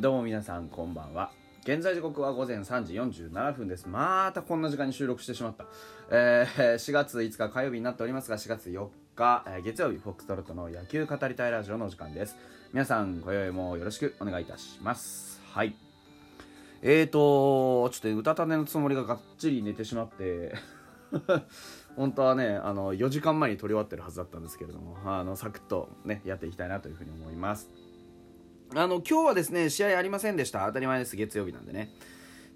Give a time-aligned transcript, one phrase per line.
[0.00, 1.32] どうも皆さんこんばんは。
[1.64, 3.88] 現在時刻は午前3時47分です。
[3.88, 5.66] またこんな時間に収録してしまった、
[6.12, 12.36] えー、4月5日火曜日になっておりますが4月4日、え月曜日フォックストロットの野球語りたいラジオのお時間です。
[12.72, 15.40] 皆さん今宵もよろしくお願いいたします。
[15.52, 15.74] はい。
[16.80, 20.54] えーとちょっとうたた寝のつもりががっちり寝てしまって
[21.96, 27.68] 本当はねあの4時間前に撮り終わってるはずだったんですけれどもあのサクッとねやっていきたいなというふうに思います。
[28.74, 30.66] あの今日はですね試合ありませんでした。
[30.66, 31.16] 当たり前です。
[31.16, 31.94] 月曜日なんでね。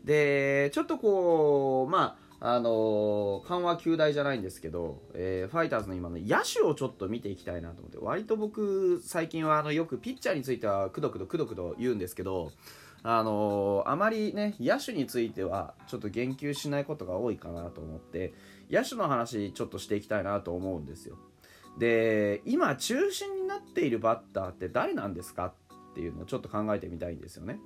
[0.05, 12.51] でちょっとこうまああの緩和球大じゃないんですけど、えーファイターズの今の野手をちょっと見ていきたいなと思って割と僕最近はあのよくピッチャーについてはくどくどくどくど言うんですけど
[13.05, 18.35] あのあまりね野手についてはちょっと言及しないことが多いかなと思って
[18.71, 21.17] 野手の話ちょっとしていきたいなと思うんですよ。
[21.79, 25.55] で今中心になっているバッターって誰なんですか
[25.93, 27.59] っていうのをちょっと考えてみたいんですよね。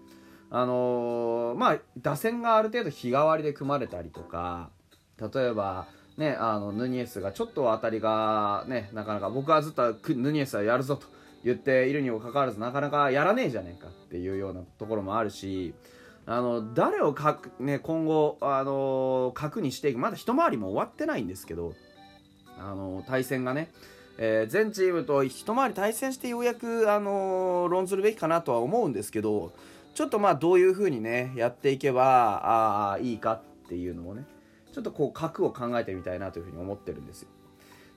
[0.50, 4.70] あのーまあ打線がある程度日替わりで組まれたりとか
[5.19, 11.08] 例えばねあのヌニエスがちょっと当たりがねなかなか僕はずっとヌニエスはやるぞと
[11.42, 15.74] 言っているにもかかわらずなかなかやらねえじゃねえかっていうようなところもあるし
[16.27, 21.74] あの誰をかく、ね、今後、あの核にしていくまだ一回りも終わってないんですけど、
[22.58, 23.70] あの対戦がね、
[24.19, 29.53] えー全チームと一回り対戦してようやく、あの論ずるべきかなとは思うんですけど
[29.95, 34.25] ちょっとまあどういう風にねやっていけばあーいいかっていうのをね
[34.72, 37.28] ちょっとこう核を考えてみたいなというふうに思ってるんですよ。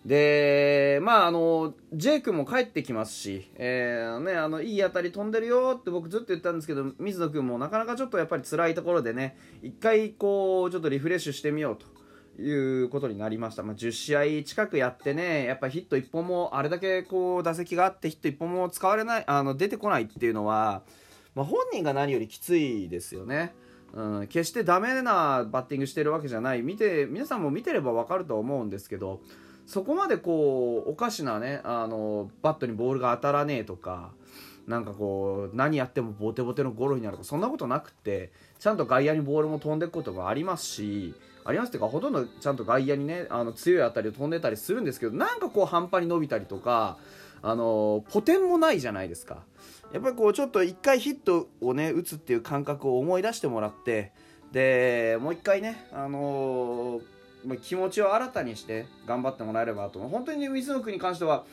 [0.06, 11.99] でまああのジェイ君も帰ってきますし、えーね、あのいい当たり飛んでるよって僕ずっと言ったんですけど水野君もなかなかちょっとやっぱり辛いところでね一回こうちょっとリフレッシュしてみようと。
[12.40, 20.84] いうことになりました、まあ、10試合近くやってねやっぱヒット1本もあれだけこう打席があってヒット1本も使われないあの出てこないっていうのは、
[21.36, 23.54] まあ、本人が何よりきついですよね。
[23.94, 29.20] うん、決してダメなバッティングしてるわけじゃない見て皆さんも見てれば分かると思うんですけど
[29.66, 34.12] そこまでこうおかしなねあのバットにボールが当たらねえとか
[34.70, 46.98] なんかこう何やってもボテボテのゴロになるとかそんなことなくってちゃんと外野にボールも飛んでいくこともありますしありますっていうかほとんどちゃんと外野にねあの強い当たりを飛んでたりするんですけどなんかこう半端に伸びたりとか
[47.42, 49.40] あのポテンもないじゃないですか。
[49.92, 54.12] やっぱりこうちょっと一回ヒットをね打つっていう感覚を思い出してもらって
[54.52, 57.20] でもう一回ねあのー
[57.64, 60.00] 気持ちを新たにして頑張ってもらえればと。
[60.00, 61.46] 本当に水野君に関しては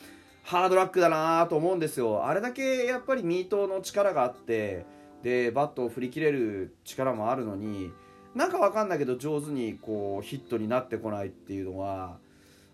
[0.47, 2.25] ハードラックだなと思うんですよ。
[2.25, 4.85] あれだけやっぱりミートの力があって
[5.21, 7.91] でバットを振り切れる力もあるのに
[8.33, 12.17] なんかわかんないけど上手にこうヒットになってこないっていうのは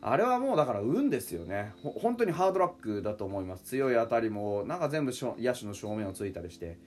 [0.02, 1.74] あれはもうだから運ですよね。
[1.82, 3.64] 本当にハードラックだと思います。
[3.64, 6.78] 強い当たりもなんか全部野手の正面をついたりして。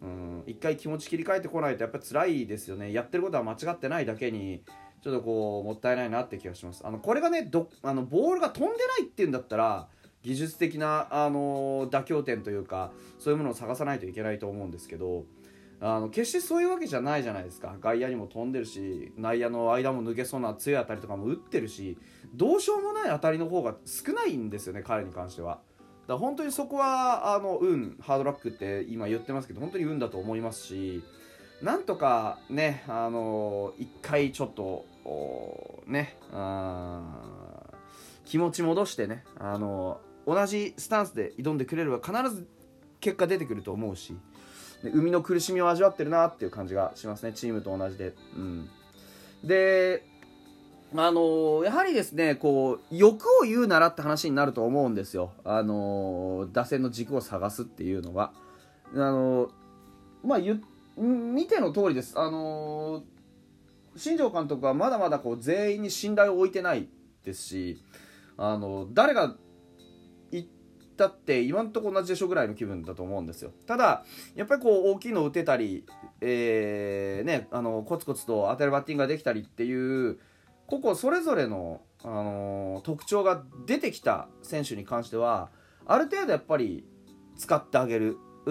[0.00, 2.92] うん一回気持ち切り替えてこないとやっぱり辛いですよね。
[2.92, 4.62] やってることは間違ってないだけに
[5.02, 6.86] ちょっとこうもったいないなって気がします。
[6.86, 9.88] あのこれがねどあのボールが飛んでないっていうんだったら
[10.22, 15.24] 技術的な、あの妥協点というかそういうものを探さないといけないと思うんですけど
[15.80, 21.98] あの決してそういうわけじゃないじゃないですか外野にも飛んでるし内野の間も抜けそうな強い当たりとかも打ってるし
[22.34, 25.60] どうしようもない当たりの方が少ないんですよね彼に関しては。
[26.06, 31.02] だから本当にそこはあの運ハードラックって今言ってますけど本当に運だと思いますし
[31.62, 34.86] なんとかねあの一回ちょっと
[35.86, 37.02] ねあ
[38.24, 42.48] 気持ち戻してねあの同じスタンスで挑んでくれれば必ず
[43.00, 44.16] 結果出てくると思うし
[44.82, 48.14] で海の苦しみを味わってるなっていう感じがしますねチームと同じで。
[48.36, 48.68] うん、
[49.44, 50.04] で
[50.94, 58.32] あのやはりですねこう欲を言うならって話になると思うんですよ、あの打線の軸を探すっていうのは。
[58.94, 59.50] あの
[60.24, 60.38] まあ、
[60.96, 63.02] 見ての通りです、あの
[63.96, 66.88] 新庄監督はまだまだこう全員に信頼を置いてない
[67.24, 67.82] ですし、
[68.36, 69.34] あの誰が
[70.96, 73.52] ったって今のとこ同じでしょぐらいの気分だと思うんですよ。
[73.66, 74.04] ただ
[74.34, 75.84] やっぱりこう大きいの打てたり、
[76.22, 80.18] えーね、あのコツコツと当たるバッティングができたりっていう
[80.66, 85.50] 個々それぞれの、あの特徴が出てきた選手に関しては
[85.86, 86.84] ある程度やっぱり
[87.36, 88.16] 使ってあげる。
[88.46, 88.48] あ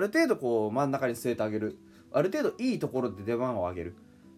[0.00, 1.78] る程度こう真ん中に据えてあげる。
[2.12, 3.96] ある程度いいところで出番を上げる。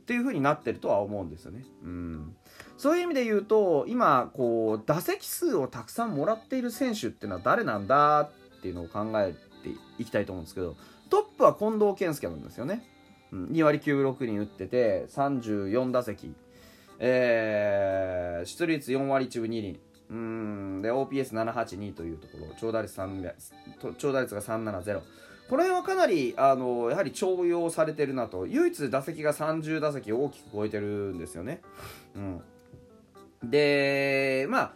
[0.08, 1.66] っていう風になってるとは思うんですよね。
[1.84, 2.34] うん。
[2.78, 8.30] そういう意味で言うと今こう打席数をたくさんもらっている選手っていうのは誰なんだっ
[8.62, 9.68] ていうのを考えて
[9.98, 10.76] いきたいと思うんですけど
[11.10, 12.88] トップは近藤健介なんですよね、
[13.32, 16.32] うん、2割9分6厘打ってて34打席、
[17.00, 19.80] えー出率4割1分2厘。
[20.10, 20.80] うん。
[20.80, 22.46] で OPS782 というところ。
[22.58, 23.34] 長打率3
[23.80, 25.02] と長打率が370
[25.48, 31.62] この辺はかなりあのやはり重用されてるなと唯一打席が30打席大きく超えてるんですよね。
[32.14, 32.42] うん、
[33.50, 34.72] でまあ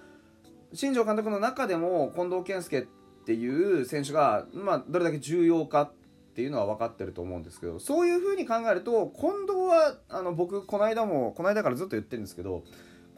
[0.72, 2.82] 新庄監督の中でも近藤健介っ
[3.24, 5.92] ていう選手が、まあ、どれだけ重要かっ
[6.34, 12.64] ていうのは分かってると思うんですけどそういうふうに考えると近藤はあの僕この間もこの間からずっと言ってるんですけど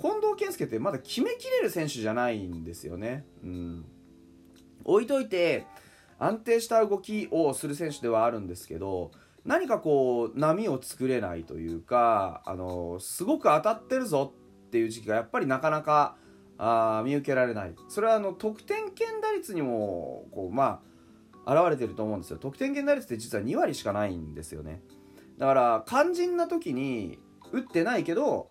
[0.00, 3.24] 近藤健介ってまだ決めきれる選手じゃないんですよね。
[3.44, 3.84] うん、
[4.84, 5.66] 置いといて
[6.24, 9.10] 安定した動きをする選手ではあるんですけど
[9.44, 14.32] 何かこう波を作れないというかあのすごく当たってるぞ
[14.66, 16.16] っていう時期がやっぱりなかなか
[16.56, 17.74] あ見受けられない。
[17.88, 20.80] それはあの得点圏打率にもこうま
[21.44, 22.38] あ現れてると思うんですよ。
[22.38, 24.80] 得点圏打率って実は2割しかないんですよね。
[25.36, 27.18] だから肝心な時に
[27.52, 28.50] 打ってないけど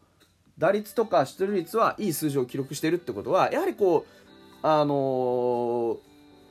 [0.58, 5.98] 打率とか出塁率はいい数字を記録してるってことはやはりこうあのー、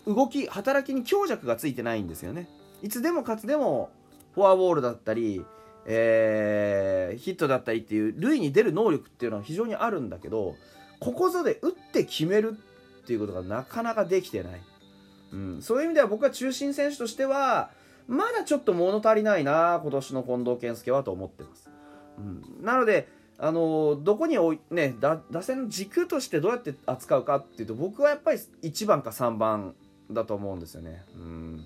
[0.07, 2.49] 動き働きに強弱がついてないんですよね。
[2.83, 3.91] いつでもかつでも
[4.35, 5.45] フォアボールだったり、
[5.87, 10.57] えー、ヒットだったりっていう塁に出る能力っていうのは非常にあるんだけど
[11.01, 12.57] ここぞで打って決める
[13.03, 14.61] っていうことがなかなかできてない、
[15.33, 17.71] うん、そういう意味では僕は中心選手としては
[18.07, 21.71] まだちょっと物足りないな今年の近藤健介はと思ってます、
[22.19, 23.09] うん、なので
[23.39, 29.75] あのどこにおい、ね、打線の軸としてどうやって扱うかっていうと僕はやっぱり1番か3番
[30.15, 31.05] だと思うんですよね。
[31.15, 31.65] うん。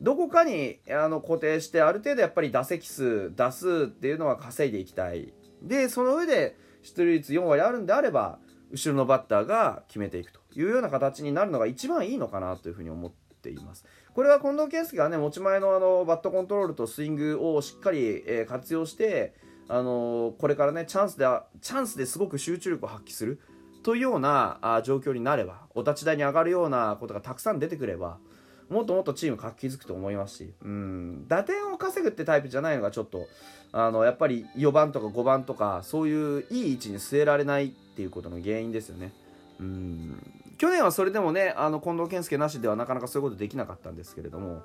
[0.00, 5.32] どこかにあの固定してある程度やっぱり打席数打数っていうのは稼いでいきたい。
[5.62, 8.38] でその上で出塁率4割あるんであれば
[8.70, 13.12] 後ろのバッターが決めていくというような形になるのが一番いいのかなというふうに思っ
[13.42, 13.84] ています。
[14.12, 19.34] これは近藤健介がね持ち前のあのバットコントロールとスイングをしっかり、え活用して
[19.68, 21.26] あのこれからねチャンスで
[21.60, 23.40] チャンスですごく集中力を発揮する。
[23.86, 28.18] というようなあ状況になればお立ち台に上がるようなことがたくさん出てくれば
[28.68, 33.28] もっともっとチーム活気づくと思いますしうん打点を稼ぐってタイプじゃないのがちょっと
[33.70, 39.12] あのやっぱり4番とか5番とかそういういい位置に据えられないっていうことの原因ですよね。
[39.60, 40.20] うん
[40.58, 44.62] 去年はそれでもねあの近藤健介なしではなかなかそういうことできなかったんですけれども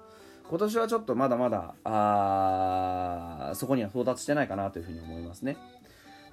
[0.49, 5.57] 今年はちょっとまだまだあそこには到達してないかなというふうに思いますね。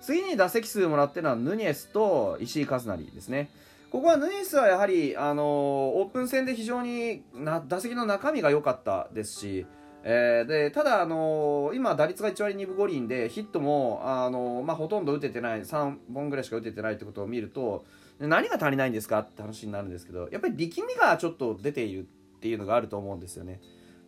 [0.01, 3.51] 次に打席数もらってるのはヌニエスと石井和成ですね。
[3.91, 9.67] ここはヌニエスはやはり、あのー、オープン戦で非常にな打席の中身が良かったですし、
[10.05, 17.85] えー、でただ、あのー、今、打率が1割2分5厘でヒットも、あの、まあ、ほとんど打ててない3本ぐらいしか打ててないってことを見ると
[18.21, 23.61] 何が足りないんですかって話になるんですけどやっぱり力みがちょっと出ているっていうのがあると思うんですよね。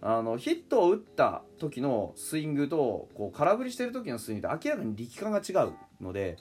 [0.03, 6.39] あのヒットを打った時のスイングとこう空振りしてる時のスイングと明らかに力感が違うので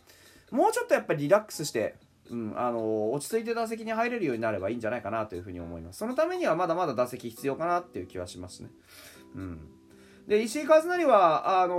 [0.51, 1.95] もうちょっとやっぱりリラックスして、
[2.29, 8.69] うん、あの落ち着いて打席に入れるようになればいいんじゃないかなというふうに思いますそのためにはまだまだ打席必要かなっていう気はしますね。
[9.35, 9.59] うん
[10.27, 11.77] で石井和成はあのー、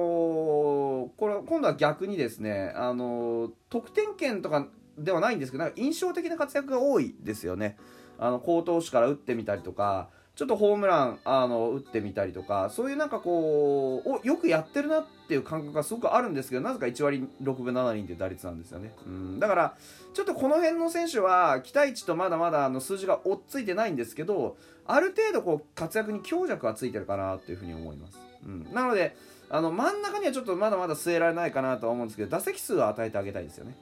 [1.17, 4.67] これ今度は逆にですね、あのー、得点圏とか
[4.99, 7.77] ではないんですけどなんか印象的な活躍が多いですよね。
[8.19, 10.11] あの好投手から打ってみたりとか
[10.41, 19.77] ちょっとホームランあの打ってみたりとかそういうなんかこうおよくやってるなっていう感覚がすごくあるんですけどなぜか1割6分7厘っていう打率なんですよね、うん、だから
[20.15, 24.57] ちょっとこの辺の選手は期待値とまだまだあの数字が追っついてないんですけど
[24.87, 29.15] ある程度こう活躍に強弱はついてるかなというふうに思います、うん、なので
[29.51, 33.77] あの真ん中にはちょっとまだまだ据えられないかなとは思うんですけど打席数は与えてあげたいですよね、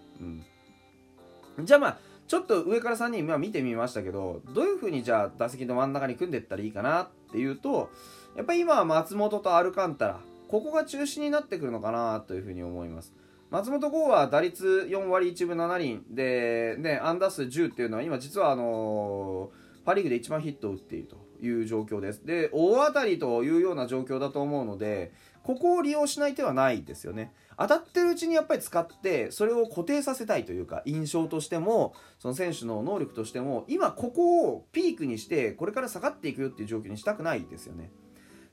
[1.56, 7.90] うん、じゃあまあちょっと上から3人今見てみましたけどどういう風にじゃあ打席の真ん中に組んでいったらいいかなっていうと
[8.36, 13.12] やっぱり今は松本とアルカンタラここが中心になってくるのかなという風に思います。
[13.50, 21.16] 松本剛は打率4割1分7厘で、ね、アンダー数10っていうのは今実はあのー、パ・リーグで一番ヒットを打っていると。
[21.40, 22.24] いう状況です。
[22.24, 27.32] で大当たりというような状況だと思うのでここを利用しない手はないですよね。
[27.56, 37.90] 当たってるうちにやっぱり使ってそれを固定させたいというか印象としてもその選手の能力としても今ここをピークにしてこれから下がっていくよっていう状況にしたくないですよね。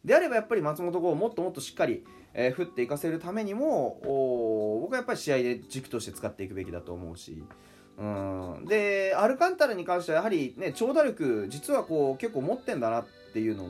[0.04, 4.00] であればやっぱり松本剛をもっともっとしっかり、えー、振っていかせるためにも
[4.82, 7.44] 僕はやっぱり試合で軸として使っていくべきだと思うし
[7.98, 8.66] うん。
[8.66, 13.70] でアルカンタラに関してはやはりね長打力実はこう結構持ってんだなっていうのを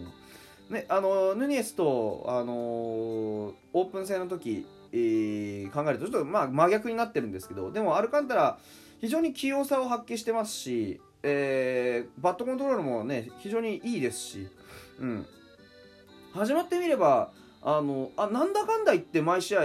[0.70, 4.65] ね、あのヌニエスと、あのオープン戦の時
[4.98, 8.58] えー、考えるとちょっとまあ真逆になってるんですけどでもアルカンタラ
[9.01, 14.48] 非常に器用さを発揮してますし、えー、バットコントロールもね非常にいいですし、
[15.01, 15.25] うん、
[16.34, 19.63] 始まってみればあのあなんだかんだ言って毎試合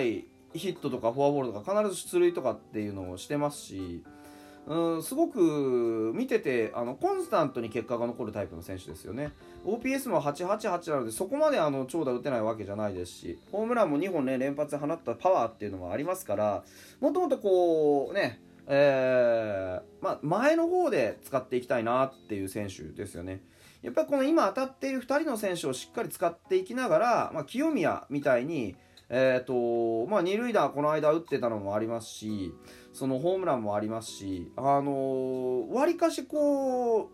[0.52, 4.02] ヒットとかフォアボールとか必ず出塁とかっていうのをしてますし
[4.70, 9.32] うんすごく見ててあのコンスタントに結果が残るタイプの選手ですよね
[9.66, 16.62] OPS も888なのでそこまであの長打打てないわけじゃないですしホームランも2本ね連発放ったパワーっていうのもありますから
[17.00, 18.40] もともとこうね
[18.72, 23.40] えー、ま、前の方で使っていきたいなっていう選手ですよね。
[23.82, 28.76] やっぱりこの今当たっている2人の選手をしっかり使っていきながら、まあ、清宮みたいに、
[29.12, 32.54] えーとまあ、二塁打この間打ってたのもありますし
[32.92, 37.10] そのホームランもありますしあのわ、りかしこ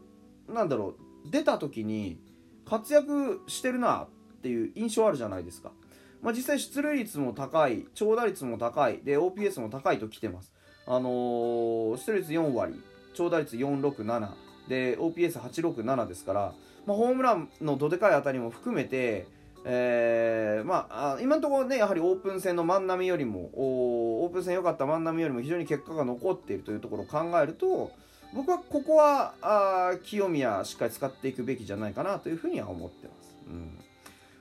[0.47, 2.21] うなんだろう出た時に
[2.67, 5.73] 活躍してるなっていう印象あるじゃないですか、
[6.21, 10.53] まあ、実際出塁率も高い長打率も高いで OPS も高いと来てます。
[10.89, 12.81] あのー、出塁率4割
[13.15, 14.31] 長打率467
[14.69, 16.55] で OPS867 ですから、
[16.87, 19.27] まあ、ホームランのどでかい当たりも含めて
[19.69, 27.91] えー、まあ、今のところね、やはりオープン戦の万波よりも、オープン戦良かった万波よりも非常に結果が残っているというところを考えると、
[28.33, 33.37] 僕はここはあ清宮しっかり使っていくべきじゃないかなというふうには思ってます。
[33.49, 33.79] うん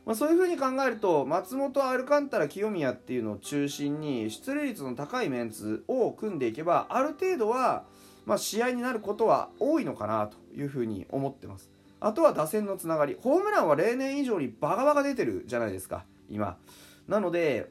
[0.06, 7.86] まあ、そういうふうに考えると松本アルカンタラ清宮っていうのを中心に出塁率の高いメンツを組んでいけばある程度は、
[8.26, 11.75] まあ、試合になることは多いのかなというふうに思ってます。
[12.00, 13.18] あとは打線のつながり。
[13.20, 16.06] ホームランは例年以上にバカバカ出てるじゃないですか。
[16.30, 16.58] 今。
[17.08, 17.70] なので、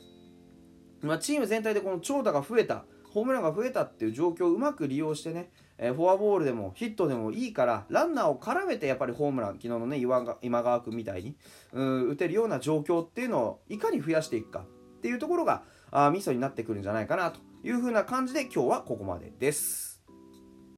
[1.02, 2.84] まあ、チーム全体でこの長打が増えた。
[3.14, 11.36] ホームランが増えたっていう状況をうまく利用してね、えー、フォアボールでもヒットでもいいからランナーを絡めてやっぱりホームラン昨日のね今川君みたいに
[11.72, 14.64] うん打てるような状況っていうのをいかに増やしていくか。
[14.64, 19.93] っていうところがあミソになってくるんじゃないかなというふうな感じで今日はここまでです。